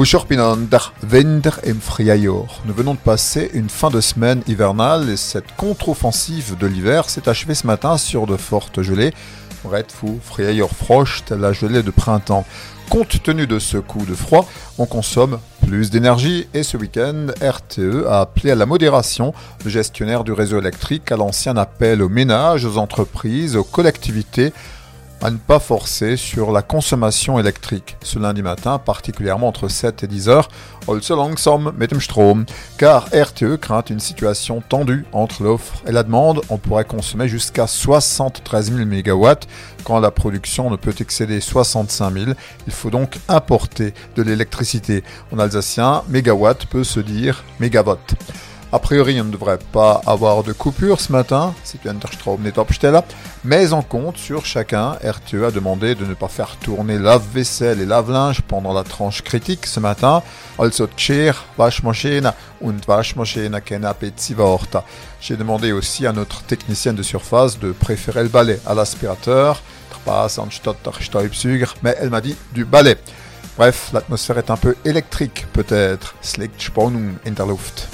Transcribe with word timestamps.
Im 0.00 1.78
Frühjahr. 1.78 2.62
Nous 2.64 2.72
venons 2.72 2.94
de 2.94 2.98
passer 2.98 3.50
une 3.52 3.68
fin 3.68 3.90
de 3.90 4.00
semaine 4.00 4.42
hivernale 4.46 5.10
et 5.10 5.18
cette 5.18 5.54
contre-offensive 5.58 6.56
de 6.56 6.66
l'hiver 6.66 7.10
s'est 7.10 7.28
achevée 7.28 7.54
ce 7.54 7.66
matin 7.66 7.98
sur 7.98 8.26
de 8.26 8.38
fortes 8.38 8.80
gelées. 8.80 9.12
Red 9.62 9.92
Fu, 9.92 10.06
Frühjahr 10.22 10.70
Frost, 10.70 11.32
la 11.32 11.52
gelée 11.52 11.82
de 11.82 11.90
printemps. 11.90 12.46
Compte 12.88 13.22
tenu 13.22 13.46
de 13.46 13.58
ce 13.58 13.76
coup 13.76 14.06
de 14.06 14.14
froid, 14.14 14.48
on 14.78 14.86
consomme 14.86 15.38
plus 15.66 15.90
d'énergie 15.90 16.48
et 16.54 16.62
ce 16.62 16.78
week-end, 16.78 17.26
RTE 17.42 18.06
a 18.08 18.22
appelé 18.22 18.52
à 18.52 18.54
la 18.54 18.64
modération. 18.64 19.34
Le 19.66 19.70
gestionnaire 19.70 20.24
du 20.24 20.32
réseau 20.32 20.58
électrique 20.58 21.12
à 21.12 21.18
l'ancien 21.18 21.58
appel 21.58 22.00
aux 22.00 22.08
ménages, 22.08 22.64
aux 22.64 22.78
entreprises, 22.78 23.54
aux 23.54 23.64
collectivités 23.64 24.54
à 25.22 25.30
ne 25.30 25.36
pas 25.36 25.58
forcer 25.58 26.16
sur 26.16 26.50
la 26.50 26.62
consommation 26.62 27.38
électrique 27.38 27.96
ce 28.02 28.18
lundi 28.18 28.42
matin, 28.42 28.78
particulièrement 28.78 29.48
entre 29.48 29.68
7 29.68 30.02
et 30.02 30.06
10 30.06 30.28
heures, 30.28 30.48
also 30.88 31.14
langsam 31.14 31.72
mit 31.78 31.88
dem 31.88 32.00
Strom, 32.00 32.46
car 32.78 33.08
RTE 33.12 33.56
craint 33.60 33.84
une 33.90 34.00
situation 34.00 34.62
tendue 34.66 35.04
entre 35.12 35.42
l'offre 35.42 35.82
et 35.86 35.92
la 35.92 36.02
demande. 36.02 36.40
On 36.48 36.56
pourrait 36.56 36.84
consommer 36.84 37.28
jusqu'à 37.28 37.66
73 37.66 38.72
000 38.72 38.86
MW 38.86 39.28
quand 39.84 40.00
la 40.00 40.10
production 40.10 40.70
ne 40.70 40.76
peut 40.76 40.94
excéder 40.98 41.40
65 41.40 42.12
000. 42.12 42.26
Il 42.66 42.72
faut 42.72 42.90
donc 42.90 43.18
importer 43.28 43.94
de 44.16 44.22
l'électricité. 44.22 45.04
En 45.32 45.38
alsacien, 45.38 46.02
mégawatt 46.08 46.66
peut 46.66 46.84
se 46.84 47.00
dire 47.00 47.44
mégawatt. 47.60 48.14
A 48.72 48.78
priori, 48.78 49.20
on 49.20 49.24
ne 49.24 49.32
devrait 49.32 49.58
pas 49.72 50.00
avoir 50.06 50.44
de 50.44 50.52
coupure 50.52 51.00
ce 51.00 51.10
matin, 51.10 51.54
si 51.64 51.76
Strom 52.12 52.40
n'est 52.40 52.52
mais 53.42 53.72
en 53.72 53.82
compte 53.82 54.16
sur 54.16 54.46
chacun, 54.46 54.92
RTE 55.02 55.42
a 55.48 55.50
demandé 55.50 55.96
de 55.96 56.04
ne 56.04 56.14
pas 56.14 56.28
faire 56.28 56.56
tourner 56.56 56.96
lave-vaisselle 56.96 57.80
et 57.80 57.86
lave-linge 57.86 58.42
pendant 58.42 58.72
la 58.72 58.84
tranche 58.84 59.22
critique 59.22 59.66
ce 59.66 59.80
matin. 59.80 60.22
Also 60.56 60.86
Tschir, 60.86 61.46
Waschmaschine 61.58 62.32
und 62.60 62.78
Waschmaschine. 62.86 63.60
J'ai 65.20 65.36
demandé 65.36 65.72
aussi 65.72 66.06
à 66.06 66.12
notre 66.12 66.42
technicienne 66.42 66.94
de 66.94 67.02
surface 67.02 67.58
de 67.58 67.72
préférer 67.72 68.22
le 68.22 68.28
balai 68.28 68.60
à 68.66 68.74
l'aspirateur, 68.74 69.62
mais 71.82 71.96
elle 71.98 72.10
m'a 72.10 72.20
dit 72.20 72.36
du 72.52 72.64
balai. 72.64 72.96
Bref, 73.56 73.90
l'atmosphère 73.92 74.38
est 74.38 74.50
un 74.50 74.56
peu 74.56 74.76
électrique 74.84 75.46
peut-être. 75.52 76.14
Slicht 76.22 76.60
Spannung 76.60 77.16
in 77.26 77.34
Luft. 77.46 77.88